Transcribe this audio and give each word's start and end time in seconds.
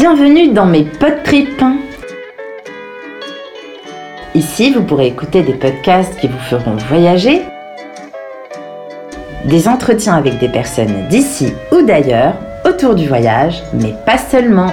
Bienvenue 0.00 0.52
dans 0.52 0.64
mes 0.64 0.84
pod 0.84 1.24
trips. 1.24 1.64
Ici, 4.32 4.72
vous 4.72 4.84
pourrez 4.84 5.08
écouter 5.08 5.42
des 5.42 5.54
podcasts 5.54 6.16
qui 6.20 6.28
vous 6.28 6.38
feront 6.38 6.76
voyager, 6.76 7.42
des 9.46 9.66
entretiens 9.66 10.14
avec 10.14 10.38
des 10.38 10.48
personnes 10.48 11.08
d'ici 11.08 11.52
ou 11.72 11.82
d'ailleurs 11.82 12.36
autour 12.64 12.94
du 12.94 13.08
voyage, 13.08 13.60
mais 13.74 13.92
pas 14.06 14.18
seulement. 14.18 14.72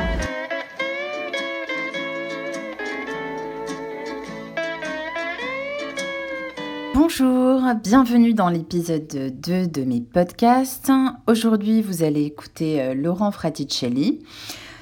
Bonjour, 6.94 7.64
bienvenue 7.84 8.36
dans 8.36 8.50
l'épisode 8.50 9.08
2 9.08 9.66
de 9.66 9.86
mes 9.86 10.02
podcasts. 10.02 10.92
Aujourd'hui, 11.26 11.82
vous 11.82 12.04
allez 12.04 12.26
écouter 12.26 12.80
euh, 12.80 12.94
Laurent 12.94 13.32
Fraticelli. 13.32 14.20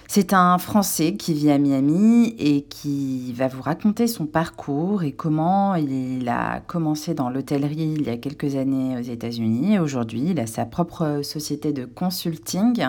C'est 0.08 0.34
un 0.34 0.58
Français 0.58 1.16
qui 1.16 1.34
vit 1.34 1.50
à 1.50 1.57
Miami 1.57 2.36
et 2.38 2.64
qui 2.64 3.34
va 3.34 3.48
vous 3.48 3.61
raconter 3.61 4.07
son 4.07 4.25
parcours 4.25 5.04
et 5.04 5.11
comment 5.11 5.75
il 5.75 6.30
a 6.30 6.60
commencé 6.60 7.14
dans 7.14 7.30
l'hôtellerie 7.30 7.96
il 7.98 8.04
y 8.04 8.10
a 8.10 8.18
quelques 8.18 8.56
années 8.56 8.97
aux 8.97 9.02
États-Unis. 9.02 9.80
Aujourd'hui, 9.80 10.24
il 10.32 10.39
a 10.39 10.46
sa 10.46 10.66
propre 10.66 11.21
société 11.24 11.74
de 11.74 11.86
consulting. 11.86 12.86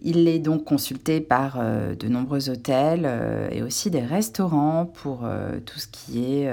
Il 0.00 0.28
est 0.28 0.38
donc 0.38 0.64
consulté 0.64 1.20
par 1.20 1.56
euh, 1.58 1.96
de 1.96 2.06
nombreux 2.06 2.50
hôtels 2.50 3.02
euh, 3.04 3.48
et 3.50 3.62
aussi 3.62 3.90
des 3.90 4.00
restaurants 4.00 4.86
pour 4.86 5.22
euh, 5.24 5.58
tout 5.64 5.80
ce 5.80 5.88
qui 5.88 6.24
est 6.24 6.50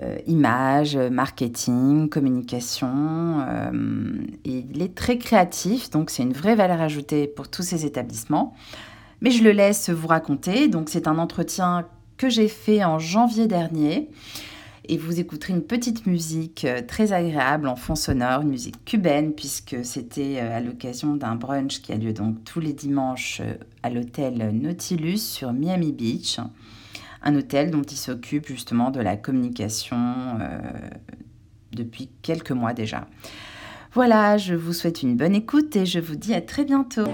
euh, 0.00 0.16
images, 0.26 0.96
marketing, 0.96 2.08
communication. 2.08 3.44
Euh, 3.46 4.24
il 4.44 4.80
est 4.80 4.94
très 4.94 5.18
créatif, 5.18 5.90
donc 5.90 6.08
c'est 6.08 6.22
une 6.22 6.32
vraie 6.32 6.54
valeur 6.54 6.80
ajoutée 6.80 7.26
pour 7.26 7.48
tous 7.48 7.62
ces 7.62 7.84
établissements. 7.84 8.54
Mais 9.20 9.30
je 9.30 9.44
le 9.44 9.52
laisse 9.52 9.90
vous 9.90 10.08
raconter. 10.08 10.68
Donc 10.68 10.88
c'est 10.88 11.06
un 11.06 11.18
entretien 11.18 11.86
que 12.16 12.30
j'ai 12.30 12.48
fait 12.48 12.82
en 12.82 12.98
janvier 12.98 13.46
dernier. 13.46 14.08
Et 14.88 14.96
vous 14.96 15.20
écouterez 15.20 15.52
une 15.52 15.62
petite 15.62 16.06
musique 16.06 16.64
euh, 16.64 16.80
très 16.80 17.12
agréable 17.12 17.68
en 17.68 17.76
fond 17.76 17.94
sonore, 17.94 18.40
une 18.40 18.48
musique 18.48 18.82
cubaine, 18.84 19.32
puisque 19.34 19.84
c'était 19.84 20.40
à 20.40 20.60
l'occasion 20.60 21.14
d'un 21.16 21.36
brunch 21.36 21.82
qui 21.82 21.92
a 21.92 21.96
lieu 21.96 22.14
donc 22.14 22.42
tous 22.44 22.60
les 22.60 22.72
dimanches 22.72 23.42
à 23.82 23.90
l'hôtel 23.90 24.50
Nautilus 24.54 25.18
sur 25.18 25.52
Miami 25.52 25.92
Beach 25.92 26.40
un 27.24 27.36
hôtel 27.36 27.70
dont 27.70 27.82
il 27.82 27.96
s'occupe 27.96 28.46
justement 28.46 28.90
de 28.90 29.00
la 29.00 29.16
communication 29.16 29.96
euh, 30.40 30.58
depuis 31.72 32.10
quelques 32.22 32.50
mois 32.50 32.72
déjà. 32.72 33.06
Voilà, 33.94 34.38
je 34.38 34.54
vous 34.54 34.72
souhaite 34.72 35.02
une 35.02 35.16
bonne 35.16 35.34
écoute 35.34 35.76
et 35.76 35.84
je 35.84 36.00
vous 36.00 36.16
dis 36.16 36.34
à 36.34 36.40
très 36.40 36.64
bientôt. 36.64 37.04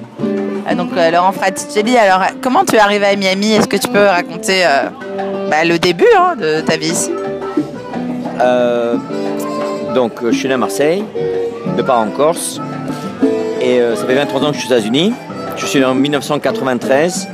Ah, 0.66 0.74
donc 0.74 0.92
euh, 0.96 1.10
Laurent 1.10 1.32
Fraticelli, 1.32 1.96
alors 1.96 2.22
comment 2.40 2.64
tu 2.64 2.76
es 2.76 2.78
arrivé 2.78 3.06
à 3.06 3.16
Miami? 3.16 3.52
Est-ce 3.52 3.68
que 3.68 3.76
tu 3.76 3.88
peux 3.88 4.04
raconter 4.04 4.64
euh, 4.64 4.88
bah, 5.50 5.64
le 5.64 5.78
début 5.78 6.06
hein, 6.16 6.36
de 6.36 6.60
ta 6.60 6.76
vie 6.76 6.90
ici? 6.90 7.10
Donc 9.94 10.24
je 10.24 10.30
suis 10.30 10.46
né 10.46 10.54
à 10.54 10.58
Marseille, 10.58 11.02
de 11.76 11.82
parents 11.82 12.06
en 12.06 12.10
Corse, 12.10 12.60
et 13.60 13.80
ça 13.96 14.06
fait 14.06 14.14
23 14.14 14.44
ans 14.44 14.50
que 14.50 14.54
je 14.54 14.60
suis 14.60 14.72
aux 14.72 14.76
États-Unis. 14.76 15.12
Je 15.56 15.66
suis 15.66 15.80
né 15.80 15.84
en 15.84 15.94
1993, 15.94 17.28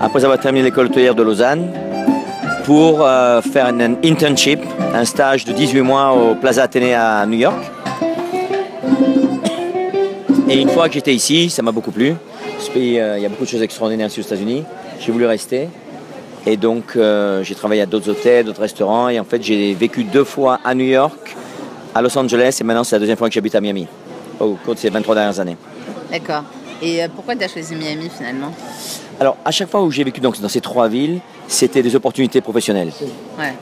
après 0.00 0.24
avoir 0.24 0.40
terminé 0.40 0.64
l'école 0.64 0.86
hôtelière 0.86 1.14
de 1.14 1.22
Lausanne 1.22 1.68
pour 2.66 3.06
euh, 3.06 3.40
faire 3.42 3.66
un 3.66 3.78
internship, 4.04 4.58
un 4.92 5.04
stage 5.04 5.44
de 5.44 5.52
18 5.52 5.82
mois 5.82 6.10
au 6.12 6.34
Plaza 6.34 6.64
Athénée 6.64 6.94
à 6.94 7.24
New 7.24 7.38
York. 7.38 7.56
Et 10.48 10.60
une 10.60 10.68
fois 10.68 10.88
que 10.88 10.94
j'étais 10.94 11.14
ici, 11.14 11.48
ça 11.48 11.62
m'a 11.62 11.70
beaucoup 11.70 11.92
plu. 11.92 12.14
Ce 12.58 12.68
pays, 12.72 12.98
euh, 12.98 13.18
il 13.18 13.22
y 13.22 13.26
a 13.26 13.28
beaucoup 13.28 13.44
de 13.44 13.48
choses 13.48 13.62
extraordinaires 13.62 14.08
ici 14.08 14.18
aux 14.18 14.24
États-Unis. 14.24 14.64
J'ai 14.98 15.12
voulu 15.12 15.26
rester. 15.26 15.68
Et 16.44 16.56
donc, 16.56 16.96
euh, 16.96 17.44
j'ai 17.44 17.54
travaillé 17.54 17.82
à 17.82 17.86
d'autres 17.86 18.10
hôtels, 18.10 18.44
d'autres 18.44 18.62
restaurants. 18.62 19.08
Et 19.10 19.20
en 19.20 19.24
fait, 19.24 19.40
j'ai 19.44 19.72
vécu 19.74 20.02
deux 20.02 20.24
fois 20.24 20.58
à 20.64 20.74
New 20.74 20.86
York, 20.86 21.36
à 21.94 22.02
Los 22.02 22.18
Angeles. 22.18 22.58
Et 22.60 22.64
maintenant, 22.64 22.82
c'est 22.82 22.96
la 22.96 23.00
deuxième 23.00 23.16
fois 23.16 23.28
que 23.28 23.34
j'habite 23.34 23.54
à 23.54 23.60
Miami, 23.60 23.86
au 24.40 24.54
cours 24.54 24.74
de 24.74 24.80
ces 24.80 24.90
23 24.90 25.14
dernières 25.14 25.38
années. 25.38 25.56
D'accord. 26.10 26.42
Et 26.82 27.00
pourquoi 27.14 27.36
tu 27.36 27.44
as 27.44 27.48
choisi 27.48 27.76
Miami 27.76 28.10
finalement? 28.10 28.52
Alors, 29.18 29.36
à 29.44 29.50
chaque 29.50 29.70
fois 29.70 29.82
où 29.82 29.90
j'ai 29.90 30.04
vécu 30.04 30.20
donc, 30.20 30.40
dans 30.40 30.48
ces 30.48 30.60
trois 30.60 30.88
villes, 30.88 31.20
c'était 31.48 31.82
des 31.82 31.94
opportunités 31.96 32.40
professionnelles. 32.40 32.92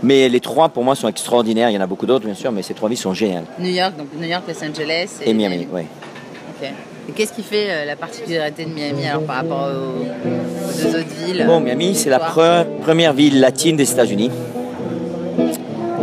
Mais 0.03 0.29
les 0.29 0.41
trois, 0.41 0.69
pour 0.69 0.85
moi, 0.85 0.95
sont 0.95 1.09
extraordinaires. 1.09 1.71
Il 1.71 1.75
y 1.75 1.79
en 1.79 1.83
a 1.83 1.87
beaucoup 1.87 2.07
d'autres, 2.07 2.25
bien 2.25 2.35
sûr, 2.35 2.51
mais 2.51 2.63
ces 2.63 2.75
trois 2.75 2.89
villes 2.89 2.99
sont 2.99 3.15
géniales. 3.15 3.45
New 3.59 3.71
York, 3.71 3.97
donc 3.97 4.09
New 4.19 4.27
York, 4.27 4.43
Los 4.49 4.65
Angeles 4.65 5.21
et, 5.25 5.33
Miami. 5.33 5.69
oui. 5.73 5.83
Et 7.07 7.13
qu'est-ce 7.13 7.35
qui 7.35 7.43
fait 7.43 7.67
euh, 7.69 7.85
la 7.85 7.97
particularité 7.97 8.65
de 8.65 8.71
Miami 8.71 9.07
alors 9.07 9.25
par 9.25 9.37
rapport 9.37 9.69
aux, 9.69 10.05
deux 10.83 10.89
autres 10.89 11.27
villes? 11.27 11.45
Bon, 11.47 11.61
Miami, 11.61 11.95
c'est 11.95 12.09
la 12.09 12.19
première 12.19 13.13
ville 13.13 13.41
latine 13.41 13.77
des 13.77 13.91
États-Unis. 13.91 14.31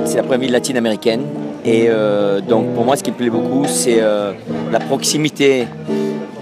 C'est 0.05 0.17
la 0.17 0.23
première 0.23 0.41
ville 0.41 0.51
latine 0.51 0.77
américaine. 0.77 1.23
Et 1.65 1.85
euh, 1.89 2.39
donc, 2.41 2.73
pour 2.73 2.85
moi, 2.85 2.95
ce 2.95 3.03
qui 3.03 3.11
me 3.11 3.15
plaît 3.15 3.29
beaucoup, 3.29 3.65
c'est 3.67 3.97
euh, 3.99 4.33
la 4.71 4.79
proximité 4.79 5.67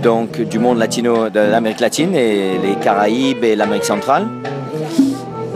donc 0.01 0.41
du 0.41 0.59
monde 0.59 0.77
latino, 0.77 1.29
de 1.29 1.39
l'Amérique 1.39 1.79
latine 1.79 2.15
et 2.15 2.57
les 2.57 2.75
Caraïbes 2.75 3.43
et 3.43 3.55
l'Amérique 3.55 3.85
centrale. 3.85 4.27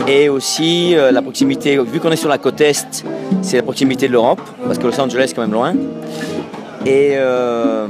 Et 0.06 0.28
aussi 0.28 0.94
euh, 0.94 1.10
la 1.10 1.22
proximité, 1.22 1.78
vu 1.78 1.98
qu'on 1.98 2.10
est 2.10 2.16
sur 2.16 2.28
la 2.28 2.38
côte 2.38 2.60
est, 2.60 3.04
c'est 3.40 3.56
la 3.56 3.62
proximité 3.62 4.06
de 4.06 4.12
l'Europe, 4.12 4.40
parce 4.66 4.78
que 4.78 4.86
Los 4.86 5.00
Angeles 5.00 5.28
est 5.30 5.34
quand 5.34 5.42
même 5.42 5.52
loin. 5.52 5.74
Et, 6.84 7.12
euh, 7.14 7.86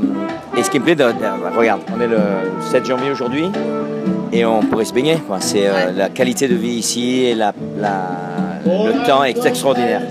et 0.56 0.62
ce 0.62 0.70
qui 0.70 0.78
me 0.78 0.84
plaît, 0.84 0.94
de, 0.94 1.04
regarde, 1.56 1.80
on 1.96 2.00
est 2.00 2.06
le 2.06 2.18
7 2.70 2.86
janvier 2.86 3.10
aujourd'hui 3.10 3.50
et 4.32 4.44
on 4.44 4.60
pourrait 4.60 4.84
se 4.84 4.92
baigner. 4.92 5.16
C'est 5.40 5.66
euh, 5.66 5.90
la 5.92 6.08
qualité 6.08 6.46
de 6.46 6.54
vie 6.54 6.74
ici 6.74 7.24
et 7.24 7.34
la, 7.34 7.52
le 8.64 9.06
temps 9.06 9.24
est 9.24 9.44
extraordinaire. 9.44 10.02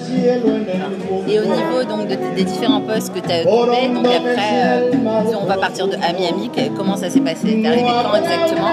Et 1.28 1.40
au 1.40 1.44
niveau 1.44 1.84
donc, 1.88 2.08
des 2.08 2.44
différents 2.44 2.82
postes 2.82 3.14
que 3.14 3.20
tu 3.20 3.34
as 3.34 3.42
occupés, 3.42 3.88
donc 3.94 4.06
après, 4.06 4.54
euh, 4.66 4.92
on 5.42 5.46
va 5.46 5.58
partir 5.58 5.88
de, 5.88 5.96
Miami, 5.96 6.52
comment 6.76 6.96
ça 6.96 7.10
s'est 7.10 7.22
passé? 7.22 7.48
Tu 7.48 7.62
es 7.62 7.68
arrivé 7.68 7.84
quand 7.84 8.18
exactement? 8.18 8.70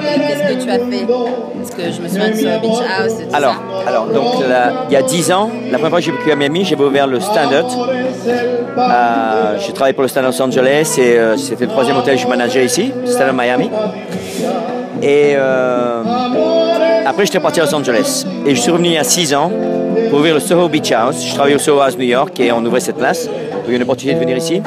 Qu'est-ce 0.00 0.54
que 0.54 0.62
tu 0.64 0.70
as 0.70 0.78
fait? 0.78 1.06
Parce 1.06 1.70
que 1.70 1.82
je 1.92 2.00
me 2.00 2.08
souviens 2.08 2.30
de 2.30 2.34
ce 2.34 2.60
Beach 2.60 2.80
House. 2.98 3.12
Tout 3.28 3.34
alors, 3.34 3.54
ça. 3.54 3.88
alors 3.88 4.06
donc, 4.06 4.44
il 4.88 4.92
y 4.92 4.96
a 4.96 5.02
10 5.02 5.32
ans, 5.32 5.50
la 5.70 5.78
première 5.78 5.90
fois 5.90 5.98
que 5.98 6.04
j'ai 6.04 6.12
vécu 6.12 6.30
à 6.30 6.36
Miami, 6.36 6.64
j'ai 6.64 6.76
ouvert 6.76 7.06
le 7.06 7.20
Standard. 7.20 7.66
Euh, 8.78 9.58
j'ai 9.58 9.72
travaillé 9.72 9.92
pour 9.92 10.02
le 10.02 10.08
Standard 10.08 10.30
Los 10.30 10.42
Angeles 10.42 10.96
et 10.98 11.18
euh, 11.18 11.36
c'était 11.36 11.64
le 11.64 11.70
troisième 11.70 11.96
hôtel 11.96 12.16
que 12.16 12.22
je 12.22 12.28
manageais 12.28 12.64
ici, 12.64 12.92
Standard 13.06 13.34
Miami. 13.34 13.70
Et 15.02 15.34
euh, 15.36 16.02
après, 17.08 17.24
j'étais 17.24 17.40
parti 17.40 17.58
à 17.60 17.64
Los 17.64 17.74
Angeles. 17.74 18.26
Et 18.44 18.54
je 18.54 18.60
suis 18.60 18.70
revenu 18.70 18.88
il 18.88 18.94
y 18.94 18.98
a 18.98 19.04
6 19.04 19.34
ans 19.34 19.50
pour 20.10 20.18
ouvrir 20.18 20.34
le 20.34 20.40
Soho 20.40 20.68
Beach 20.68 20.92
House. 20.92 21.24
Je 21.26 21.34
travaillais 21.34 21.56
au 21.56 21.58
Soho 21.58 21.80
House 21.80 21.96
New 21.96 22.04
York 22.04 22.38
et 22.38 22.52
on 22.52 22.64
ouvrait 22.64 22.80
cette 22.80 22.98
place. 22.98 23.26
Donc 23.26 23.62
il 23.66 23.70
y 23.70 23.72
a 23.72 23.76
une 23.76 23.82
opportunité 23.82 24.14
de 24.14 24.20
venir 24.20 24.36
ici. 24.36 24.60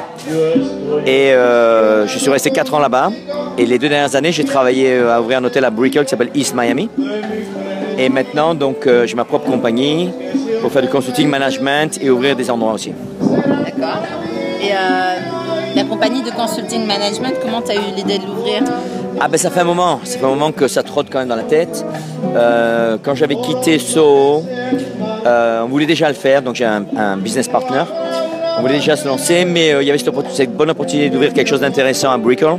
Et 1.06 1.34
euh, 1.34 2.08
je 2.08 2.18
suis 2.18 2.32
resté 2.32 2.50
4 2.50 2.74
ans 2.74 2.80
là-bas. 2.80 3.12
Et 3.60 3.66
les 3.68 3.78
deux 3.78 3.90
dernières 3.90 4.16
années, 4.16 4.32
j'ai 4.32 4.44
travaillé 4.44 4.94
euh, 4.94 5.16
à 5.16 5.22
ouvrir 5.22 5.38
un 5.38 5.44
hôtel 5.44 5.64
à 5.66 5.70
Brickell 5.70 6.04
qui 6.04 6.10
s'appelle 6.10 6.32
East 6.34 6.56
Miami. 6.56 6.90
Et 8.00 8.10
maintenant, 8.10 8.56
donc, 8.56 8.88
euh, 8.88 9.06
j'ai 9.06 9.16
ma 9.16 9.26
propre 9.26 9.52
compagnie 9.52 10.10
pour 10.62 10.72
faire 10.72 10.82
du 10.82 10.88
consulting 10.88 11.28
management 11.28 12.00
et 12.02 12.10
ouvrir 12.10 12.36
des 12.36 12.50
endroits 12.50 12.74
aussi. 12.74 12.94
D'accord. 13.22 14.02
Et 14.64 14.72
la 15.76 15.84
compagnie 15.84 16.22
de 16.22 16.32
consulting 16.32 16.86
management, 16.86 17.34
comment 17.42 17.62
tu 17.62 17.72
as 17.72 17.76
eu 17.76 17.96
l'idée 17.96 18.18
de 18.18 18.26
l'ouvrir? 18.26 18.64
Ah 19.20 19.28
ben 19.28 19.38
ça 19.38 19.50
fait 19.50 19.62
un 19.62 19.66
moment, 19.66 20.00
ça 20.04 20.18
fait 20.18 20.26
un 20.26 20.30
moment 20.30 20.52
que 20.52 20.68
ça 20.68 20.84
trotte 20.84 21.08
quand 21.12 21.20
même 21.20 21.28
dans 21.28 21.36
la 21.36 21.44
tête. 21.44 21.86
quand 23.04 23.16
j'avais 23.16 23.36
quitté 23.36 23.80
Soho, 23.80 24.44
euh, 25.26 25.62
on 25.64 25.68
voulait 25.68 25.86
déjà 25.86 26.08
le 26.08 26.16
faire, 26.16 26.42
donc 26.42 26.56
j'ai 26.56 26.66
un, 26.66 27.18
business 27.18 27.48
partner. 27.48 27.84
On 28.58 28.62
voulait 28.62 28.76
déjà 28.76 28.96
se 28.96 29.08
lancer, 29.08 29.46
mais 29.46 29.74
euh, 29.74 29.82
il 29.82 29.88
y 29.88 29.92
avait 29.92 30.00
cette, 30.00 30.56
bonne 30.56 30.70
opportunité 30.70 31.10
d'ouvrir 31.10 31.34
quelque 31.34 31.48
chose 31.48 31.62
d'intéressant 31.62 32.12
à 32.12 32.18
Brickell. 32.18 32.58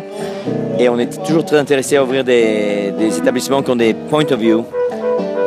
Et 0.78 0.88
on 0.88 0.98
est 0.98 1.22
toujours 1.24 1.44
très 1.44 1.58
intéressé 1.58 1.96
à 1.96 2.02
ouvrir 2.02 2.24
des, 2.24 2.92
établissements 3.18 3.62
qui 3.62 3.70
ont 3.70 3.76
des 3.76 3.94
point 3.94 4.24
of 4.24 4.38
view, 4.38 4.64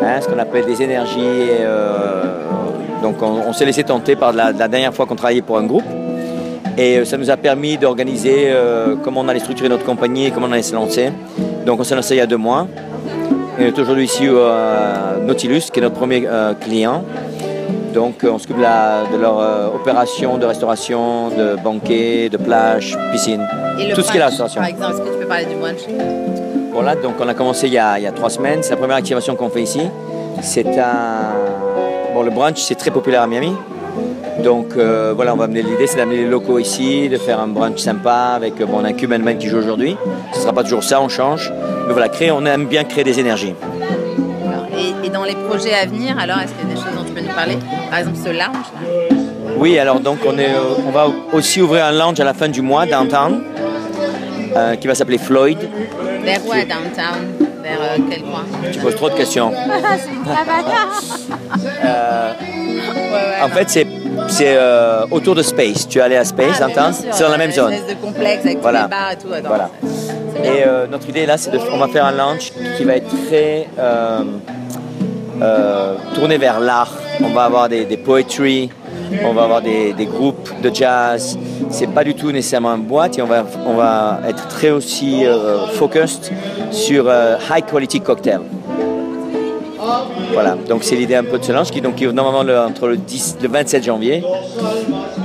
hein, 0.03 0.21
ce 0.21 0.27
qu'on 0.27 0.39
appelle 0.39 0.65
des 0.65 0.81
énergies. 0.81 1.19
Euh, 1.61 2.23
donc 3.01 3.21
on, 3.21 3.53
s'est 3.53 3.65
laissé 3.65 3.83
tenter 3.83 4.15
par 4.15 4.33
la, 4.33 4.53
dernière 4.53 4.93
fois 4.93 5.05
qu'on 5.05 5.15
travaillait 5.15 5.41
pour 5.41 5.57
un 5.57 5.65
groupe. 5.65 5.83
Et 6.77 7.05
ça 7.05 7.17
nous 7.17 7.29
a 7.29 7.37
permis 7.37 7.77
d'organiser 7.77 8.53
comment 9.03 9.21
on 9.21 9.27
allait 9.29 9.39
structurer 9.39 9.69
notre 9.69 9.85
compagnie 9.85 10.27
et 10.27 10.31
comment 10.31 10.47
on 10.47 10.51
allait 10.51 10.61
se 10.61 10.75
lancer. 10.75 11.09
Donc 11.65 11.79
on 11.79 11.83
s'est 11.83 11.95
lancé 11.95 12.15
il 12.15 12.17
y 12.17 12.21
a 12.21 12.27
deux 12.27 12.37
mois. 12.37 12.67
On 13.57 13.61
est 13.61 13.79
aujourd'hui 13.79 14.03
ici 14.03 14.27
au 14.27 14.37
euh, 14.37 15.17
Nautilus, 15.21 15.61
qui 15.71 15.79
est 15.79 15.81
notre 15.81 15.95
premier 15.95 16.23
euh, 16.27 16.53
client. 16.55 17.05
Donc, 17.93 18.25
on 18.29 18.37
s'occupe 18.37 18.57
de, 18.57 19.15
de, 19.15 19.21
leur 19.21 19.39
euh, 19.39 19.67
opération 19.69 20.37
de 20.37 20.45
restauration, 20.45 21.29
de 21.29 21.55
banquet, 21.63 22.27
de 22.27 22.35
plage, 22.35 22.97
piscine, 23.13 23.47
tout 23.95 24.01
ce 24.01 24.11
qui 24.11 24.17
est 24.17 24.19
la 24.19 24.25
restauration. 24.27 24.59
Par 24.59 24.69
exemple, 24.69 24.95
est-ce 24.95 25.01
que 25.01 25.13
tu 25.13 25.19
peux 25.19 25.27
parler 25.27 25.45
du 25.45 25.55
brunch 25.55 25.79
Voilà, 26.73 26.95
donc 26.95 27.13
on 27.21 27.27
a 27.29 27.33
commencé 27.33 27.67
il 27.67 27.73
y 27.73 27.77
a, 27.77 27.97
il 27.97 28.03
y 28.03 28.07
a 28.07 28.11
trois 28.11 28.29
semaines. 28.29 28.61
C'est 28.61 28.71
la 28.71 28.77
première 28.77 28.97
activation 28.97 29.37
qu'on 29.37 29.49
fait 29.49 29.63
ici. 29.63 29.81
C'est 30.41 30.77
un. 30.77 31.31
Bon, 32.13 32.23
le 32.23 32.31
brunch, 32.31 32.57
c'est 32.57 32.75
très 32.75 32.91
populaire 32.91 33.21
à 33.21 33.27
Miami. 33.27 33.53
Donc 34.45 34.73
euh, 34.77 35.11
voilà, 35.15 35.33
on 35.33 35.37
va 35.37 35.45
amener 35.45 35.63
l'idée, 35.63 35.87
c'est 35.87 35.97
d'amener 35.97 36.17
les 36.17 36.27
locaux 36.27 36.59
ici, 36.59 37.09
de 37.09 37.17
faire 37.17 37.39
un 37.39 37.47
brunch 37.47 37.79
sympa 37.79 38.33
avec 38.35 38.55
bon, 38.59 38.81
on 38.81 38.83
a 38.85 38.89
un 38.89 38.93
Cuban 38.93 39.17
Man 39.17 39.39
qui 39.39 39.47
joue 39.47 39.57
aujourd'hui. 39.57 39.97
Ce 40.33 40.37
ne 40.37 40.41
sera 40.43 40.53
pas 40.53 40.61
toujours 40.61 40.83
ça, 40.83 41.01
on 41.01 41.09
change. 41.09 41.51
Mais 41.87 41.93
voilà, 41.93 42.09
créer, 42.09 42.29
on 42.29 42.45
aime 42.45 42.67
bien 42.67 42.83
créer 42.83 43.03
des 43.03 43.19
énergies. 43.19 43.55
Et, 44.77 45.07
et 45.07 45.09
dans 45.09 45.23
les 45.23 45.33
projets 45.33 45.73
à 45.73 45.87
venir, 45.87 46.19
alors 46.19 46.37
est-ce 46.37 46.53
qu'il 46.53 46.69
y 46.69 46.71
a 46.71 46.75
des 46.75 46.79
choses 46.79 46.95
dont 46.95 47.03
tu 47.03 47.11
peux 47.11 47.21
nous 47.21 47.33
parler? 47.33 47.57
Par 47.89 47.97
exemple 47.97 48.17
ce 48.23 48.29
lounge 48.29 48.37
là 48.39 49.51
Oui, 49.57 49.79
alors 49.79 49.99
donc 49.99 50.19
on, 50.27 50.37
est, 50.37 50.53
euh, 50.53 50.85
on 50.87 50.91
va 50.91 51.07
aussi 51.33 51.59
ouvrir 51.59 51.85
un 51.85 51.91
lounge 51.91 52.19
à 52.19 52.23
la 52.23 52.35
fin 52.35 52.47
du 52.47 52.61
mois, 52.61 52.85
downtown, 52.85 53.41
euh, 54.55 54.75
qui 54.75 54.85
va 54.85 54.93
s'appeler 54.93 55.17
Floyd. 55.17 55.57
Vers 56.23 56.45
où 56.45 56.51
à 56.51 56.57
downtown? 56.57 57.49
Vers 57.63 57.79
euh, 57.81 57.97
quel 58.11 58.21
coin? 58.21 58.45
Tu 58.71 58.77
poses 58.77 58.95
trop 58.95 59.09
de 59.09 59.15
questions. 59.15 59.51
Euh, 61.83 62.33
Ouais, 63.15 63.41
en 63.43 63.49
fait, 63.49 63.69
c'est 63.69 63.87
c'est 64.27 64.55
euh, 64.57 65.05
autour 65.11 65.35
de 65.35 65.41
Space. 65.43 65.87
Tu 65.87 65.99
es 65.99 66.01
allé 66.01 66.15
à 66.15 66.25
Space, 66.25 66.61
Ah, 66.61 66.91
sûr, 66.91 67.03
c'est 67.11 67.23
dans 67.23 67.29
la 67.31 67.37
même 67.37 67.51
zone. 67.51 67.73
espèce 67.73 67.95
de 67.95 68.01
complexe 68.01 68.45
avec 68.45 68.61
Voilà. 68.61 68.83
tous 68.83 68.85
les 68.85 68.89
bars 68.89 69.11
et 69.11 69.15
tout. 69.17 69.33
Attends, 69.33 69.47
Voilà. 69.47 69.69
Et 70.43 70.63
euh, 70.67 70.87
notre 70.87 71.07
idée 71.09 71.25
là, 71.25 71.37
c'est 71.37 71.51
de, 71.51 71.59
on 71.71 71.77
va 71.77 71.87
faire 71.87 72.05
un 72.05 72.11
lounge 72.11 72.51
qui 72.77 72.83
va 72.83 72.95
être 72.95 73.07
très 73.27 73.67
euh, 73.79 74.23
tourné 76.13 76.37
vers 76.37 76.59
l'art. 76.59 76.91
On 77.23 77.29
va 77.29 77.45
avoir 77.45 77.69
des, 77.69 77.85
des 77.85 77.97
poetry, 77.97 78.69
on 79.23 79.33
va 79.33 79.43
avoir 79.43 79.61
des, 79.61 79.93
des 79.93 80.05
groupes 80.05 80.49
de 80.61 80.73
jazz. 80.73 81.37
C'est 81.69 81.87
pas 81.87 82.03
du 82.03 82.15
tout 82.15 82.31
nécessairement 82.31 82.75
une 82.75 82.83
boîte 82.83 83.17
et 83.17 83.21
on 83.21 83.25
va, 83.27 83.43
on 83.65 83.75
va 83.75 84.19
être 84.27 84.47
très 84.47 84.69
aussi 84.71 85.23
focused 85.73 86.31
sur 86.71 87.05
high 87.49 87.65
quality 87.65 88.01
cocktail. 88.01 88.41
Voilà, 90.33 90.55
donc 90.69 90.83
c'est 90.83 90.95
l'idée 90.95 91.15
un 91.15 91.23
peu 91.23 91.37
de 91.37 91.43
ce 91.43 91.51
lounge 91.51 91.71
qui 91.71 91.81
donc 91.81 91.95
qui 91.95 92.03
est 92.05 92.11
normalement 92.11 92.43
le- 92.43 92.57
entre 92.59 92.87
le 92.87 92.97
10, 92.97 93.37
le 93.41 93.47
27 93.49 93.83
janvier. 93.83 94.23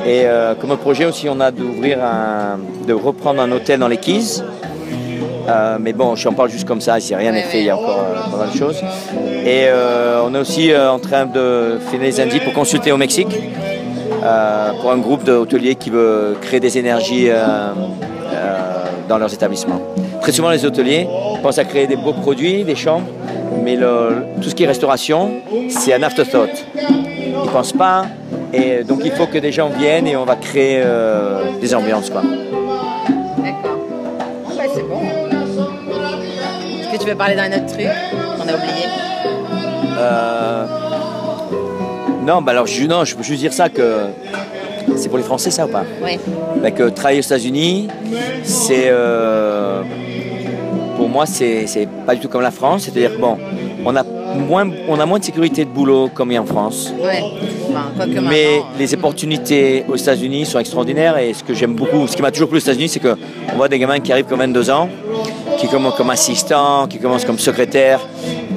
Et 0.06 0.22
euh, 0.25 0.55
comme 0.55 0.76
projet 0.76 1.05
aussi, 1.05 1.28
on 1.28 1.40
a 1.40 1.50
d'ouvrir 1.50 1.99
un, 2.02 2.58
de 2.87 2.93
reprendre 2.93 3.40
un 3.43 3.50
hôtel 3.52 3.78
dans 3.81 3.88
les 3.88 3.96
Keys. 3.99 4.43
Euh, 5.49 5.78
mais 5.81 5.93
bon, 5.93 6.14
je 6.17 6.28
en 6.28 6.32
parle 6.32 6.50
juste 6.50 6.67
comme 6.67 6.81
ça, 6.81 7.00
si 7.00 7.14
rien 7.14 7.32
n'est 7.32 7.38
Ouais, 7.38 7.44
fait, 7.44 7.56
ouais. 7.58 7.62
il 7.64 7.67
y 7.67 7.70
a 7.70 7.76
encore 7.76 7.99
euh, 7.99 8.31
pas 8.31 8.37
mal 8.37 8.50
de 8.52 8.56
choses. 8.56 8.81
Et 9.44 9.67
on 10.25 10.34
est 10.34 10.38
aussi 10.38 10.70
en 10.76 10.99
train 10.99 11.26
de 11.26 11.78
finir 11.90 12.02
les 12.06 12.20
indices 12.20 12.40
pour 12.44 12.52
consulter 12.52 12.93
au 12.93 12.96
Mexique, 12.96 13.34
pour 14.81 14.90
un 14.93 14.99
groupe 14.99 15.25
d'hôteliers 15.25 15.75
qui 15.76 15.90
veut 15.90 16.37
créer 16.40 16.61
des 16.61 16.76
énergies 16.78 17.28
dans 19.08 19.19
leurs 19.19 19.32
établissements. 19.32 19.81
Très 20.20 20.32
souvent, 20.32 20.50
les 20.50 20.64
hôteliers 20.64 21.08
pensent 21.43 21.58
à 21.58 21.64
créer 21.64 21.87
des 21.87 21.96
beaux 21.96 22.12
produits, 22.12 22.62
des 22.64 22.76
chambres, 22.76 23.06
mais 23.62 23.76
le- 23.76 24.25
tout 24.43 24.49
ce 24.50 24.55
qui 24.55 24.64
est 24.64 24.67
restauration, 24.67 25.32
c'est 25.69 25.93
un 25.94 26.02
afterthought. 26.02 26.50
Ils 26.76 27.32
ne 27.32 27.49
pensent 27.52 27.73
pas, 27.73 28.06
et 28.52 28.85
donc 28.85 29.00
il 29.05 29.12
faut 29.12 29.26
que 29.26 29.38
des 29.38 29.52
gens 29.52 29.69
viennent 29.69 30.06
et 30.06 30.17
on 30.17 30.25
va 30.25 30.37
créer 30.37 30.81
euh, 30.85 31.41
des 31.61 31.75
ambiances. 31.75 32.11
Quoi. 32.11 32.23
D'accord. 32.23 33.76
Bon, 34.49 34.55
bah, 34.56 34.62
c'est 34.75 34.82
bon. 34.88 35.00
Est-ce 36.81 36.88
que 36.99 37.02
tu 37.05 37.08
veux 37.08 37.17
parler 37.17 37.37
d'un 37.37 37.49
autre 37.49 37.67
truc 37.67 37.87
qu'on 38.37 38.49
a 38.49 38.55
oublié? 38.55 38.85
Euh, 39.99 40.64
Non, 42.26 42.43
bah 42.43 42.52
alors 42.52 42.67
je, 42.67 42.85
non, 42.85 43.05
je 43.05 43.17
peux 43.17 43.23
juste 43.23 43.41
dire 43.41 43.52
ça 43.52 43.69
que 43.69 44.06
c'est 44.97 45.08
pour 45.08 45.19
les 45.19 45.25
Français 45.25 45.50
ça 45.50 45.64
ou 45.67 45.69
pas? 45.69 45.85
Oui. 46.02 46.19
Bah, 46.62 46.70
que 46.70 46.85
travailler 46.91 47.20
aux 47.20 47.23
États-Unis, 47.25 47.88
c'est 48.44 48.85
euh, 48.88 49.50
moi 51.11 51.27
c'est 51.27 51.67
pas 52.07 52.15
du 52.15 52.21
tout 52.21 52.29
comme 52.29 52.43
la 52.43 52.51
France. 52.51 52.83
C'est-à-dire 52.85 53.12
bon, 53.21 53.37
on 53.85 53.95
a 53.97 54.03
moins 54.49 54.69
on 54.89 54.99
a 55.01 55.07
moins 55.07 55.19
de 55.19 55.25
sécurité 55.25 55.65
de 55.65 55.71
boulot 55.71 56.09
comme 56.15 56.31
il 56.31 56.35
y 56.35 56.37
a 56.39 56.43
en 56.43 56.47
France. 56.47 56.93
Ouais. 57.03 57.23
Enfin, 57.71 57.85
quoique 57.97 58.11
Mais 58.11 58.21
maintenant, 58.21 58.67
les 58.79 58.95
opportunités 58.95 59.85
aux 59.89 59.97
États-Unis 59.97 60.45
sont 60.47 60.59
extraordinaires 60.59 61.19
et 61.19 61.33
ce 61.35 61.45
que 61.45 61.55
j'aime 61.55 61.75
beaucoup, 61.75 62.07
ce 62.09 62.17
qui 62.17 62.23
m'a 62.23 62.31
toujours 62.31 62.49
plu 62.49 62.59
aux 62.59 62.61
États-Unis, 62.62 62.89
c'est 62.89 63.01
qu'on 63.01 63.17
voit 63.57 63.69
des 63.69 63.79
gamins 63.79 64.01
qui 64.01 64.11
arrivent 64.12 64.25
comme 64.27 64.41
22 64.41 64.71
ans, 64.71 64.89
qui 65.59 65.69
commencent 65.69 65.95
comme 65.97 66.11
assistants, 66.11 66.87
qui 66.89 66.99
commencent 66.99 67.25
comme 67.25 67.39
secrétaires 67.39 68.01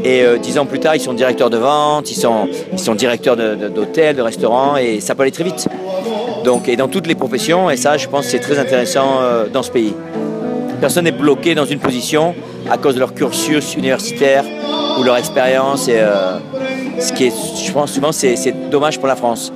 et 0.04 0.24
euh, 0.24 0.38
dix 0.38 0.58
ans 0.58 0.66
plus 0.66 0.80
tard, 0.80 0.96
ils 0.96 1.00
sont 1.02 1.14
directeurs 1.14 1.50
de 1.52 1.58
vente, 1.58 2.12
ils 2.12 2.16
sont, 2.16 2.48
ils 2.72 2.80
sont 2.80 2.96
directeurs 2.96 3.36
de- 3.38 3.56
de- 3.56 3.70
d'hôtels, 3.70 4.16
de, 4.16 4.22
restaurants 4.22 4.78
et 4.78 5.00
ça 5.00 5.14
peut 5.16 5.22
aller 5.22 5.32
très 5.32 5.44
vite. 5.46 5.68
Donc, 6.44 6.68
et 6.68 6.76
dans 6.76 6.88
toutes 6.90 7.08
les 7.08 7.16
professions, 7.16 7.70
et 7.70 7.78
ça, 7.78 7.96
je 7.98 8.08
pense 8.10 8.26
que 8.26 8.32
c'est 8.32 8.40
très 8.40 8.60
intéressant 8.60 9.20
euh, 9.22 9.46
dans 9.48 9.64
ce 9.64 9.72
pays. 9.72 9.94
Personne 10.84 11.06
n'est 11.06 11.14
bloqué 11.14 11.56
dans 11.56 11.64
une 11.64 11.80
position 11.80 12.36
à 12.70 12.78
cause 12.78 12.96
de 12.96 13.00
leur 13.00 13.14
cursus 13.14 13.74
universitaire 13.76 14.44
ou 15.00 15.04
leur 15.04 15.16
expérience. 15.16 15.88
Et, 15.88 15.94
euh, 15.96 16.40
ce 17.00 17.14
qui 17.14 17.28
est, 17.28 17.34
je 17.66 17.72
pense 17.72 17.94
souvent, 17.94 18.12
c'est 18.12 18.70
dommage 18.70 19.00
pour 19.00 19.08
la 19.08 19.16
France. 19.16 19.54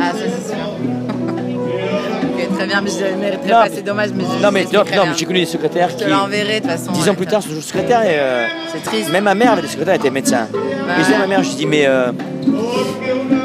Ah, 0.00 0.12
ça 0.12 0.16
c'est 0.20 0.54
sûr. 0.54 0.56
très 2.56 2.66
bien, 2.66 2.80
mais 2.80 2.88
je 2.88 3.14
mériterais 3.20 3.46
Non, 3.46 3.60
pas, 3.60 3.66
c'est 3.70 3.84
dommage, 3.84 4.08
mais 4.16 4.24
je 4.24 4.42
Non, 4.42 4.50
mais, 4.50 4.62
je 4.62 4.74
non, 4.74 4.84
très 4.84 4.96
non, 4.96 5.02
bien. 5.02 5.12
mais 5.12 5.18
j'ai 5.18 5.26
connu 5.26 5.40
des 5.40 5.44
secrétaires 5.44 5.90
Je 5.90 6.02
qui, 6.04 6.10
l'enverrai 6.10 6.60
de 6.60 6.66
toute 6.66 6.70
façon. 6.70 6.92
dix 6.92 7.10
ans 7.10 7.14
plus 7.14 7.26
tard, 7.26 7.42
sont 7.42 7.48
toujours 7.50 7.62
secrétaires. 7.62 8.02
Et, 8.06 8.14
euh, 8.18 8.46
C'est 8.72 8.82
triste. 8.82 9.12
même 9.12 9.24
ma 9.24 9.34
mère 9.34 9.52
avait 9.52 9.60
des 9.60 9.68
secrétaires, 9.68 9.92
elle 9.96 10.00
était 10.00 10.10
médecin. 10.10 10.48
Je 10.96 11.02
disais 11.02 11.14
à 11.14 11.18
ma 11.18 11.26
mère, 11.26 11.42
je 11.42 11.50
dis, 11.56 11.66
mais. 11.66 11.84
euh, 11.84 12.10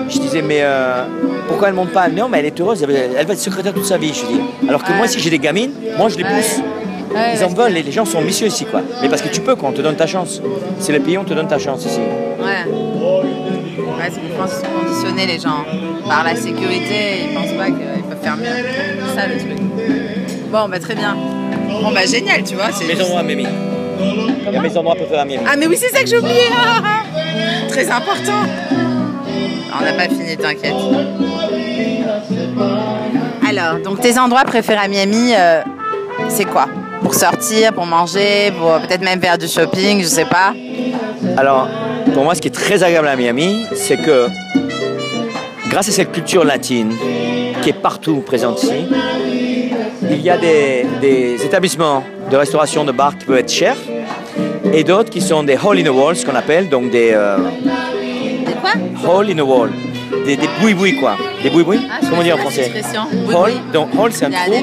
je 0.07 0.19
disais, 0.19 0.41
mais 0.41 0.59
euh, 0.61 1.03
pourquoi 1.49 1.67
elle 1.67 1.73
ne 1.73 1.79
monte 1.81 1.91
pas? 1.91 2.07
Non, 2.07 2.29
mais 2.29 2.39
elle 2.39 2.45
est 2.45 2.61
heureuse, 2.61 2.81
elle, 2.81 2.91
elle 3.17 3.27
va 3.27 3.33
être 3.33 3.39
secrétaire 3.39 3.73
toute 3.73 3.83
sa 3.85 3.97
vie. 3.97 4.13
Je 4.13 4.25
dis. 4.25 4.39
Alors 4.69 4.85
que 4.85 4.93
moi, 4.93 5.05
si 5.05 5.19
j'ai 5.19 5.29
des 5.29 5.39
gamines, 5.39 5.71
moi, 5.97 6.07
je 6.07 6.15
les 6.15 6.23
pousse. 6.23 6.61
Ouais, 7.13 7.31
Ils 7.33 7.39
parce 7.39 7.51
en 7.51 7.55
veulent, 7.55 7.77
et 7.77 7.83
les 7.83 7.91
gens 7.91 8.05
sont 8.05 8.19
ambitieux 8.19 8.47
ici, 8.47 8.65
quoi. 8.65 8.81
Mais 9.01 9.09
parce 9.09 9.21
que 9.21 9.29
tu 9.29 9.41
peux, 9.41 9.55
quoi, 9.55 9.69
on 9.69 9.71
te 9.71 9.81
donne 9.81 9.95
ta 9.95 10.05
chance. 10.07 10.41
C'est 10.79 10.93
le 10.93 10.99
pays, 10.99 11.17
on 11.17 11.23
te 11.23 11.33
donne 11.33 11.47
ta 11.47 11.57
chance 11.57 11.85
ici. 11.85 11.99
Ouais. 12.39 12.71
Ouais, 12.71 14.09
c'est 14.11 14.37
pense 14.37 14.51
qu'ils 14.53 14.65
sont 14.65 14.85
conditionnés 14.87 15.25
les 15.25 15.39
gens 15.39 15.65
par 16.07 16.23
la 16.23 16.35
sécurité, 16.35 17.25
ils 17.29 17.33
pensent 17.35 17.51
pas 17.57 17.65
qu'ils 17.65 18.03
peuvent 18.07 18.21
faire 18.21 18.37
mieux. 18.37 18.45
C'est 18.45 19.15
ça 19.21 19.27
le 19.27 19.37
truc. 19.37 19.59
Bon, 20.51 20.67
bah 20.69 20.79
très 20.79 20.95
bien. 20.95 21.15
Bon, 21.81 21.91
bah 21.91 22.05
génial, 22.05 22.43
tu 22.43 22.55
vois. 22.55 22.71
c'est 22.71 22.85
Mes 22.85 22.91
juste- 22.91 23.03
endroits 23.03 23.19
à 23.19 23.23
Miami. 23.23 23.45
Il 24.47 24.53
y 24.53 24.57
a 24.57 24.61
mes 24.61 24.77
endroits 24.77 24.95
préférés 24.95 25.19
à 25.19 25.25
Miami. 25.25 25.43
Ah, 25.47 25.55
mais 25.57 25.67
oui, 25.67 25.77
c'est 25.77 25.89
ça 25.89 26.01
que 26.01 26.07
j'ai 26.07 26.17
oublié. 26.17 26.41
Ah, 26.51 26.81
ah, 26.83 26.83
ah. 26.85 27.67
Très 27.69 27.89
important. 27.91 28.43
On 29.79 29.83
n'a 29.85 29.93
pas 29.93 30.03
fini, 30.09 30.37
t'inquiète. 30.37 30.73
Alors, 33.47 33.79
donc 33.83 33.99
tes 34.01 34.17
endroits 34.17 34.43
préférés 34.43 34.79
à 34.83 34.87
Miami, 34.87 35.33
euh, 35.37 35.61
c'est 36.29 36.45
quoi? 36.45 36.67
Pour 37.01 37.13
sortir, 37.13 37.73
pour 37.73 37.85
manger, 37.85 38.51
pour 38.57 38.79
peut-être 38.81 39.01
même 39.01 39.19
faire 39.21 39.37
du 39.37 39.47
shopping, 39.47 40.01
je 40.01 40.07
sais 40.07 40.25
pas. 40.25 40.53
Alors, 41.37 41.67
pour 42.13 42.23
moi, 42.23 42.35
ce 42.35 42.41
qui 42.41 42.47
est 42.49 42.51
très 42.51 42.83
agréable 42.83 43.07
à 43.07 43.15
Miami, 43.15 43.65
c'est 43.75 43.97
que 43.97 44.27
grâce 45.69 45.89
à 45.89 45.91
cette 45.91 46.11
culture 46.11 46.43
latine 46.43 46.91
qui 47.61 47.69
est 47.69 47.81
partout 47.81 48.17
présente 48.25 48.61
ici, 48.63 48.87
il 50.09 50.21
y 50.21 50.29
a 50.29 50.37
des, 50.37 50.85
des 51.01 51.43
établissements 51.45 52.03
de 52.29 52.35
restauration 52.37 52.83
de 52.83 52.91
bars 52.91 53.17
qui 53.17 53.25
peuvent 53.25 53.37
être 53.37 53.51
chers 53.51 53.77
et 54.73 54.83
d'autres 54.83 55.09
qui 55.09 55.21
sont 55.21 55.43
des 55.43 55.57
hole 55.63 55.79
in 55.79 55.83
the 55.83 55.89
wall, 55.89 56.15
ce 56.15 56.25
qu'on 56.25 56.35
appelle, 56.35 56.69
donc 56.69 56.89
des 56.91 57.11
euh, 57.13 57.37
C'est 58.45 58.59
quoi? 58.61 58.71
Hole 59.07 59.29
in 59.31 59.35
the 59.35 59.41
wall, 59.41 59.71
des, 60.25 60.35
des 60.35 60.49
boui-boui 60.61 60.99
quoi. 60.99 61.15
Des 61.43 61.49
boui-boui 61.49 61.79
Ah, 61.89 61.99
Comment 62.09 62.23
dire 62.23 62.35
en 62.35 62.39
français? 62.39 62.71
Hole, 63.33 63.53
donc 63.73 63.89
hole 63.97 64.11
c'est 64.13 64.25
un 64.25 64.29
trou, 64.31 64.53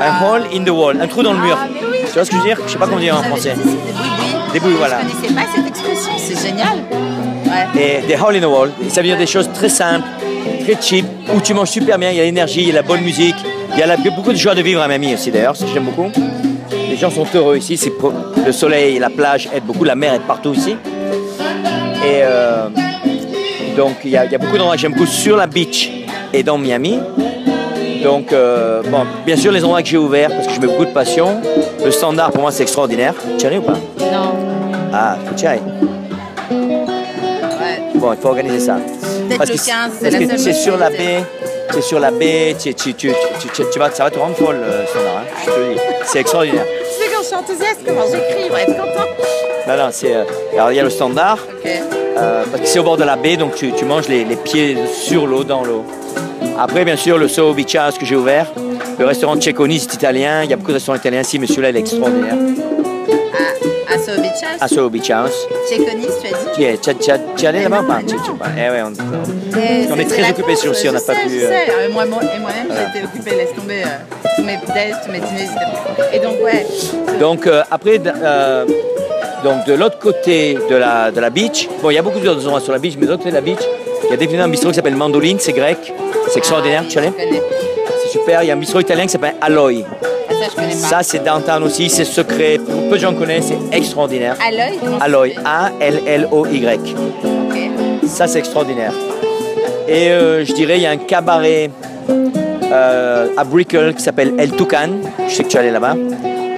un 0.00 0.24
hole 0.24 0.42
in 0.54 0.64
the 0.64 0.70
wall, 0.70 0.98
un 1.00 1.06
trou 1.06 1.22
dans 1.22 1.32
le 1.32 1.40
mur. 1.40 1.56
Ah, 1.60 1.66
oui, 1.90 1.98
tu 2.06 2.12
vois 2.12 2.24
ce 2.24 2.30
que 2.30 2.36
je 2.36 2.40
veux 2.42 2.46
dire 2.48 2.58
Je 2.66 2.72
sais 2.72 2.78
pas 2.78 2.86
comment 2.86 3.00
dire 3.00 3.16
en 3.18 3.22
français. 3.22 3.54
dit, 3.56 3.76
Des 4.52 4.60
bouis, 4.60 4.72
voilà. 4.78 4.98
Je 5.02 5.14
connaissais 5.14 5.34
pas 5.34 5.42
cette 5.54 5.66
expression, 5.66 6.12
c'est 6.16 6.48
génial. 6.48 6.78
Ouais. 7.46 8.02
et 8.02 8.06
des 8.06 8.14
hole 8.16 8.36
in 8.36 8.40
the 8.40 8.44
wall. 8.44 8.70
Ça 8.88 9.00
veut 9.00 9.06
dire 9.08 9.16
des 9.16 9.26
choses 9.26 9.48
très 9.54 9.68
simples, 9.70 10.06
très 10.64 10.76
cheap, 10.80 11.06
où 11.34 11.40
tu 11.40 11.54
manges 11.54 11.70
super 11.70 11.98
bien, 11.98 12.10
il 12.10 12.16
y 12.16 12.20
a 12.20 12.24
l'énergie, 12.24 12.60
il 12.60 12.68
y 12.68 12.70
a 12.70 12.74
la 12.74 12.82
bonne 12.82 13.00
musique, 13.00 13.36
il 13.72 13.78
y 13.78 13.82
a 13.82 13.86
la- 13.86 13.96
beaucoup 13.96 14.32
de 14.32 14.36
joie 14.38 14.54
de 14.54 14.60
vivre 14.62 14.82
à 14.82 14.88
Miami 14.88 15.14
aussi 15.14 15.30
d'ailleurs, 15.30 15.56
ce 15.56 15.64
que 15.64 15.70
j'aime 15.72 15.84
beaucoup. 15.84 16.10
Les 16.90 16.96
gens 16.96 17.10
sont 17.10 17.26
heureux 17.34 17.56
ici, 17.56 17.76
c'est 17.78 17.92
le 18.44 18.52
soleil, 18.52 18.98
la 18.98 19.08
plage 19.08 19.48
aident 19.54 19.64
beaucoup, 19.64 19.84
la 19.84 19.94
mer 19.94 20.14
est 20.14 20.20
partout 20.20 20.52
ici. 20.52 20.76
Et 22.04 22.20
euh, 22.22 22.68
donc 23.76 23.96
il 24.04 24.10
y, 24.10 24.12
y 24.12 24.16
a 24.16 24.38
beaucoup 24.38 24.56
d'endroits 24.58 24.74
que 24.76 24.80
j'aime 24.82 24.92
beaucoup 24.92 25.06
sur 25.06 25.36
la 25.36 25.46
beach 25.46 25.90
et 26.34 26.42
dans 26.42 26.58
Miami. 26.58 26.98
Donc, 28.02 28.32
euh, 28.32 28.82
bon, 28.82 29.04
bien 29.26 29.36
sûr, 29.36 29.50
les 29.52 29.64
endroits 29.64 29.82
que 29.82 29.88
j'ai 29.88 29.96
ouverts, 29.98 30.30
parce 30.30 30.46
que 30.46 30.52
je 30.54 30.60
mets 30.60 30.66
beaucoup 30.66 30.84
de 30.84 30.90
passion. 30.92 31.40
Le 31.84 31.90
standard, 31.90 32.30
pour 32.32 32.42
moi, 32.42 32.50
c'est 32.52 32.62
extraordinaire. 32.62 33.14
Tu 33.38 33.46
ou 33.46 33.62
pas? 33.62 33.72
Non. 33.98 34.34
Ah, 34.92 35.16
faut 35.24 35.34
que 35.34 35.38
tu 35.40 35.46
ailles. 35.46 35.62
Ouais. 36.50 37.82
Bon, 37.94 38.12
il 38.12 38.18
faut 38.20 38.28
organiser 38.28 38.60
ça. 38.60 38.76
Parce 39.36 39.50
le 39.50 39.56
que 39.56 39.64
15, 39.64 39.92
c'est 39.98 40.10
parce 40.10 40.12
la 40.14 40.18
que 40.20 40.26
seule 40.28 40.38
c'est 40.38 40.52
sur 40.54 40.76
la 40.78 40.90
baie, 40.90 41.22
c'est 41.72 41.82
sur 41.82 42.00
la 42.00 42.10
baie, 42.10 42.56
tu, 42.58 42.72
tu, 42.74 42.94
tu, 42.94 43.10
tu, 43.40 43.48
tu- 43.48 43.62
tu 43.70 43.78
vas, 43.78 43.90
ça 43.90 44.04
va 44.04 44.10
te 44.10 44.18
rendre 44.18 44.34
folle, 44.36 44.56
euh, 44.62 44.86
standard, 44.86 45.16
hein, 45.18 45.24
je 45.44 45.50
te 45.50 45.58
le 45.58 45.74
dis. 45.74 45.80
C'est 46.04 46.20
extraordinaire. 46.20 46.64
Tu 46.64 47.04
sais, 47.04 47.10
quand 47.14 47.20
je 47.22 47.26
suis 47.26 47.36
enthousiaste, 47.36 47.80
comment 47.86 48.02
j'écris, 48.10 48.44
ils 48.46 48.50
vont 48.50 48.56
être 48.56 48.76
contents. 48.76 49.08
Non, 49.68 49.76
non, 49.76 49.88
c'est. 49.92 50.14
euh, 50.16 50.24
alors, 50.54 50.72
il 50.72 50.76
y 50.76 50.80
a 50.80 50.82
le 50.82 50.88
standard, 50.90 51.38
Ok. 51.62 51.70
euh, 52.16 52.44
parce 52.50 52.62
que 52.62 52.68
c'est 52.68 52.78
au 52.78 52.84
bord 52.84 52.96
de 52.96 53.04
la 53.04 53.16
baie, 53.16 53.36
donc 53.36 53.54
tu, 53.54 53.70
tu 53.72 53.84
manges 53.84 54.08
les, 54.08 54.24
les 54.24 54.36
pieds 54.36 54.76
sur 54.90 55.26
l'eau, 55.26 55.44
dans 55.44 55.62
l'eau. 55.62 55.84
Après, 56.58 56.84
bien 56.84 56.96
sûr, 56.96 57.18
le 57.18 57.28
Soho 57.28 57.54
Beach 57.54 57.76
House 57.76 57.96
que 57.98 58.04
j'ai 58.04 58.16
ouvert, 58.16 58.46
le 58.98 59.04
restaurant 59.06 59.40
Cecconi, 59.40 59.78
c'est 59.78 59.94
italien, 59.94 60.42
il 60.42 60.50
y 60.50 60.52
a 60.52 60.56
beaucoup 60.56 60.70
de 60.72 60.76
restaurants 60.76 60.98
italiens 60.98 61.20
ici, 61.20 61.38
mais 61.38 61.46
celui-là, 61.46 61.70
il 61.70 61.76
est 61.76 61.80
extraordinaire. 61.80 62.34
À, 62.34 63.94
à 63.94 63.98
Soho 63.98 64.20
Beach 64.20 64.42
House? 64.42 64.60
à 64.60 64.68
Soho 64.68 64.90
Beach 64.90 65.10
House. 65.10 65.46
Chez 65.68 65.78
Conix, 65.78 66.08
tu 66.20 66.26
as 66.26 66.30
dit? 66.30 66.36
Tu 66.56 66.62
es, 66.64 66.76
tu, 66.78 67.12
tu, 67.36 67.46
allé 67.46 67.62
là-bas 67.62 67.82
ou 67.82 67.86
pas? 67.86 68.00
Eh 68.02 68.70
ouais, 68.70 68.82
on, 68.82 69.96
est 69.98 70.04
très 70.04 70.30
occupés 70.30 70.56
ce 70.56 70.66
jour-ci, 70.66 70.88
on 70.88 70.92
n'a 70.92 71.00
pas 71.00 71.14
pu, 71.14 71.30
je 71.30 71.44
euh, 71.44 71.48
sais. 71.48 71.86
Et 71.88 71.92
moi- 71.92 72.06
moi-même, 72.06 72.68
j'ai 72.70 72.98
été 72.98 73.06
occupée, 73.06 73.36
laisse 73.36 73.54
tomber 73.54 73.82
euh, 73.82 74.28
tous 74.36 74.42
mes 74.42 74.56
déj, 74.74 74.94
tous 75.04 75.12
mes 75.12 75.20
dîners. 75.20 75.48
Et 76.12 76.18
donc, 76.18 76.42
ouais. 76.42 76.66
Donc 77.20 77.46
euh, 77.46 77.62
après, 77.70 78.00
euh, 78.04 78.64
donc 79.44 79.64
de 79.66 79.74
l'autre 79.74 79.98
côté 80.00 80.58
de 80.68 80.74
la, 80.74 81.12
de 81.12 81.20
la 81.20 81.30
beach, 81.30 81.68
bon 81.82 81.90
il 81.90 81.94
y 81.94 81.98
a 81.98 82.02
beaucoup 82.02 82.18
d'autres 82.18 82.44
endroits 82.44 82.60
sur 82.60 82.72
la 82.72 82.78
beach, 82.80 82.94
mais 82.98 83.06
de 83.06 83.10
l'autre 83.12 83.22
côté 83.22 83.30
de 83.30 83.36
la 83.36 83.40
beach, 83.42 83.60
il 84.04 84.10
y 84.10 84.12
a 84.12 84.16
définitivement 84.16 84.44
un 84.44 84.48
bistrot 84.48 84.70
qui 84.70 84.76
s'appelle 84.76 84.96
Mandoline, 84.96 85.38
c'est 85.40 85.52
grec, 85.52 85.92
c'est 86.28 86.38
extraordinaire, 86.38 86.84
tu 86.88 86.96
connais. 86.96 87.12
C'est 88.02 88.18
super, 88.18 88.42
il 88.42 88.48
y 88.48 88.50
a 88.50 88.54
un 88.54 88.58
bistrot 88.58 88.80
italien 88.80 89.04
qui 89.04 89.10
s'appelle 89.10 89.34
Aloy. 89.40 89.84
Ah, 89.90 90.32
ça, 90.32 90.46
je 90.50 90.54
connais 90.54 90.68
pas. 90.68 90.74
Ça 90.74 91.02
c'est 91.02 91.24
downtown 91.24 91.62
aussi, 91.62 91.88
c'est 91.90 92.04
secret, 92.04 92.58
peu 92.88 92.96
de 92.96 93.00
gens 93.00 93.14
connaissent, 93.14 93.46
c'est 93.48 93.76
extraordinaire. 93.76 94.36
Aloy 94.40 94.78
Aloy, 95.00 95.34
A-L-L-O-Y. 95.44 96.94
Ça, 98.08 98.26
c'est 98.26 98.38
extraordinaire. 98.38 98.92
Et 99.86 100.08
euh, 100.08 100.44
je 100.44 100.52
dirais, 100.52 100.76
il 100.78 100.82
y 100.82 100.86
a 100.86 100.90
un 100.90 100.96
cabaret 100.96 101.70
euh, 102.10 103.28
à 103.36 103.44
Brickell 103.44 103.94
qui 103.94 104.02
s'appelle 104.02 104.34
El 104.38 104.50
Toucan. 104.52 104.88
Je 105.28 105.34
sais 105.34 105.44
que 105.44 105.48
tu 105.48 105.56
es 105.56 105.60
allé 105.60 105.70
là-bas. 105.70 105.94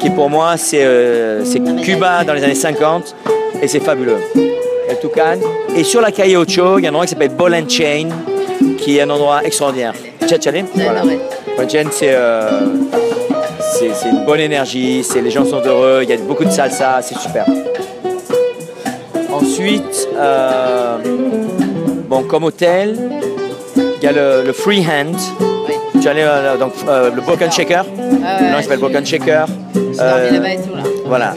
Qui 0.00 0.10
pour 0.10 0.30
moi, 0.30 0.56
c'est 0.56 0.84
euh, 0.84 1.44
c'est 1.44 1.60
Cuba 1.82 2.24
dans 2.24 2.34
les 2.34 2.44
années 2.44 2.54
50 2.54 3.14
et 3.60 3.68
c'est 3.68 3.80
fabuleux. 3.80 4.18
El 4.90 4.98
Toucan. 4.98 5.38
Et 5.76 5.84
sur 5.84 6.00
la 6.00 6.10
Calle 6.10 6.36
Ocho, 6.36 6.78
il 6.78 6.84
y 6.84 6.86
a 6.86 6.90
un 6.90 6.92
endroit 6.92 7.04
qui 7.06 7.10
s'appelle 7.12 7.30
Ball 7.30 7.54
and 7.54 7.68
Chain 7.68 8.08
qui 8.78 8.98
est 8.98 9.02
un 9.02 9.10
endroit 9.10 9.42
extraordinaire. 9.44 9.92
Tu 10.20 10.26
J'ai 10.28 10.34
adoré. 10.34 10.64
Ball 11.56 11.66
and 11.66 11.68
Chain, 11.68 11.88
c'est 11.92 12.10
euh, 12.12 12.50
c'est- 13.78 14.08
une 14.08 14.24
bonne 14.24 14.40
énergie, 14.40 15.04
les 15.22 15.30
gens 15.30 15.44
sont 15.44 15.60
heureux, 15.64 16.00
il 16.02 16.08
y 16.10 16.12
a 16.12 16.16
beaucoup 16.16 16.44
de 16.44 16.50
salsa, 16.50 17.00
c'est 17.02 17.16
super. 17.18 17.44
Ensuite, 19.32 20.08
euh, 20.16 20.96
bon, 22.08 22.22
comme 22.24 22.44
hôtel, 22.44 22.98
il 23.76 24.02
y 24.02 24.06
a 24.06 24.12
le, 24.12 24.42
le 24.46 24.52
Freehand. 24.52 25.12
Oui. 25.68 25.74
Tu 26.02 26.08
euh, 26.08 26.56
donc 26.56 26.72
euh, 26.88 27.10
le 27.14 27.20
Broken 27.20 27.50
Shaker. 27.52 27.84
Ah 28.24 28.38
ouais, 28.42 28.50
nom 28.50 28.56
ouais, 28.56 28.62
s'appelle 28.62 28.78
Broken 28.80 29.06
Shaker. 29.06 29.46
Euh, 30.00 30.30
là. 30.30 30.48
voilà. 31.06 31.34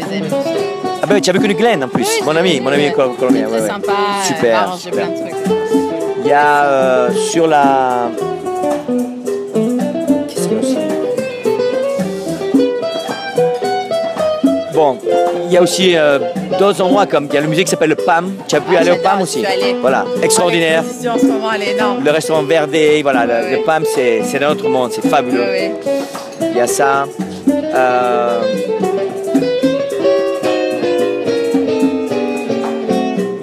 Ah 1.03 1.05
ben 1.05 1.19
tu 1.19 1.29
as 1.29 1.33
vu 1.33 1.39
connu 1.41 1.53
Glenn 1.53 1.83
en 1.83 1.89
plus, 1.89 2.03
Oui, 2.07 2.21
mon 2.25 2.33
ami, 2.33 2.61
mon 2.61 2.71
ami 2.71 2.89
colombien. 2.93 3.47
Ouais, 3.49 3.59
ouais. 3.59 3.67
sympa. 3.67 3.91
Super, 4.25 4.77
plein 4.89 5.07
de 5.07 5.15
trucs. 5.17 5.35
Il 6.23 6.27
y 6.27 6.31
a 6.31 6.63
euh, 6.63 7.09
sur 7.11 7.45
la. 7.45 8.09
Qu'est-ce 10.29 10.47
qu'il 10.47 10.53
y 10.53 10.55
a 10.55 10.59
aussi 10.61 10.77
Bon, 14.73 14.97
il 15.47 15.51
y 15.51 15.57
a 15.57 15.61
aussi 15.61 15.97
euh, 15.97 16.19
d'autres 16.57 16.81
endroits 16.81 17.05
comme 17.05 17.25
il 17.25 17.33
y 17.33 17.37
a 17.37 17.41
le 17.41 17.47
musée 17.47 17.65
qui 17.65 17.71
s'appelle 17.71 17.89
le 17.89 17.95
PAM. 17.95 18.31
Tu 18.47 18.55
as 18.55 18.61
pu 18.61 18.73
Ah, 18.77 18.79
aller 18.79 18.91
au 18.91 18.95
PAM 18.95 19.21
aussi. 19.21 19.43
Voilà, 19.81 20.05
extraordinaire. 20.21 20.83
L'exposition 20.83 21.11
en 21.15 21.17
ce 21.19 21.25
moment, 21.25 21.51
elle 21.53 21.63
est 21.63 21.71
énorme. 21.73 22.01
Le 22.01 22.11
restaurant 22.11 22.43
Verdé, 22.43 23.01
voilà, 23.03 23.25
le. 23.25 23.61
PAM 23.65 23.83
c'est 23.93 24.39
d'un 24.39 24.51
autre 24.51 24.69
monde, 24.69 24.91
c'est 24.93 25.05
fabuleux. 25.05 25.43
Il 26.39 26.55
y 26.57 26.61
a 26.61 26.67
ça. 26.67 27.07
Euh, 27.75 28.39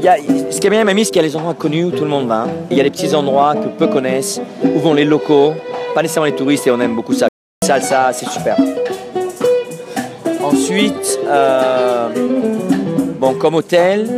y 0.02 0.08
a- 0.08 0.16
ce 0.50 0.60
qui 0.60 0.66
est 0.66 0.70
bien, 0.70 0.84
Mamie, 0.84 1.04
c'est 1.04 1.10
qu'il 1.10 1.22
y 1.22 1.24
a 1.24 1.28
les 1.28 1.36
endroits 1.36 1.54
connus 1.54 1.84
où 1.84 1.90
tout 1.90 2.04
le 2.04 2.10
monde 2.10 2.26
va. 2.28 2.46
Il 2.70 2.76
y 2.76 2.80
a 2.80 2.82
les 2.82 2.90
petits 2.90 3.14
endroits 3.14 3.54
que 3.54 3.68
peu 3.68 3.86
connaissent, 3.86 4.40
où 4.64 4.78
vont 4.80 4.94
les 4.94 5.04
locaux, 5.04 5.52
pas 5.94 6.02
nécessairement 6.02 6.26
les 6.26 6.34
touristes, 6.34 6.66
et 6.66 6.70
on 6.70 6.80
aime 6.80 6.94
beaucoup 6.94 7.12
ça. 7.14 7.28
Salsa, 7.64 8.10
c'est 8.12 8.28
super. 8.28 8.56
Ensuite, 10.42 11.18
euh, 11.28 12.08
bon, 13.18 13.34
comme 13.34 13.54
hôtel, 13.56 14.08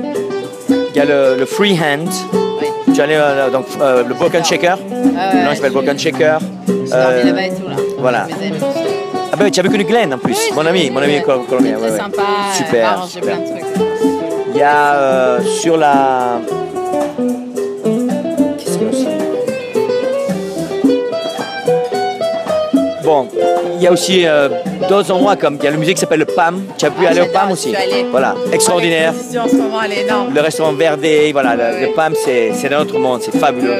il 0.71 0.97
y 0.97 1.01
a 1.01 1.05
le, 1.05 1.37
le 1.39 1.47
Freehand. 1.47 2.07
Oui. 2.61 2.67
Tu 2.95 3.01
es 3.01 3.03
allé 3.03 3.15
euh, 3.17 3.51
donc 3.51 3.67
euh, 3.81 4.05
le 4.07 4.15
Broken 4.15 4.45
Shaker. 4.45 4.79
Ah 5.19 5.35
ouais, 5.35 5.45
nom 5.45 5.55
s'appelle 5.55 5.73
Broken 5.73 5.99
Shaker. 5.99 6.39
J'ai 6.69 6.93
Euh, 6.95 7.25
là-bas 7.25 7.47
et 7.47 7.51
tout, 7.51 7.69
là. 7.69 7.77
voilà. 7.99 8.27
Ah 9.33 9.37
ben 9.37 9.51
tu 9.51 9.61
as 9.61 9.63
vu 9.63 9.71
connu 9.71 9.85
Glenn 9.85 10.13
en 10.15 10.19
plus, 10.19 10.37
Oui, 10.51 10.53
mon 10.55 10.67
ami, 10.67 10.91
mon 10.91 11.01
ami 11.01 11.21
colombien. 11.23 11.77
Ouais, 11.79 11.91
ouais. 11.91 11.97
sympa. 11.99 12.23
Super, 12.57 12.87
Arrangé 12.89 13.13
super. 13.15 13.37
plein 13.39 13.45
de 13.45 13.61
trucs. 13.61 14.12
Il 14.55 14.59
y 14.59 14.63
a 14.63 14.95
euh, 14.95 15.41
sur 15.43 15.77
la. 15.77 16.41
Qu'est-ce 18.59 18.79
qu'il 18.79 18.83
y 18.83 18.87
a 18.87 18.91
aussi 18.91 19.07
Bon, 23.05 23.29
il 23.77 23.83
y 23.83 23.87
a 23.87 23.93
aussi 23.93 24.27
euh, 24.27 24.49
d'autres 24.89 25.11
endroits 25.11 25.37
comme 25.37 25.57
il 25.57 25.65
y 25.65 25.67
a 25.67 25.71
le 25.71 25.77
musée 25.79 25.95
qui 25.95 26.01
s'appelle 26.01 26.21
le 26.21 26.27
PAM. 26.27 26.63
Tu 26.79 26.85
as 26.85 26.91
pu 26.91 27.05
Ah, 27.05 27.11
aller 27.11 27.21
au 27.21 27.25
j'adore, 27.25 27.41
PAM 27.41 27.51
aussi 27.53 27.69
suis 27.71 27.77
allée. 27.77 28.07
Voilà, 28.11 28.35
extraordinaire. 28.53 29.13
L'exposition 29.13 29.43
en 29.43 29.49
ce 29.49 29.57
moment, 29.57 29.83
elle 29.83 29.93
est 29.93 30.03
énorme. 30.03 30.33
Le 30.35 30.41
restaurant 30.41 30.73
Verdé, 30.73 31.33
voilà, 31.33 31.55
le, 31.57 31.63
Ouais, 31.63 31.81
le 31.81 31.87
ouais. 31.89 31.93
PAM 31.95 32.15
c'est 32.15 32.53
c'est 32.55 32.69
d'un 32.69 32.81
autre 32.83 32.99
monde, 32.99 33.21
c'est 33.23 33.37
fabuleux. 33.37 33.75